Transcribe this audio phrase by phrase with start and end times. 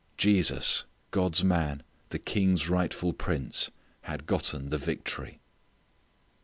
[0.17, 3.69] Jesus, God's Man, the King's rightful prince,
[4.05, 5.41] had gotten the victory.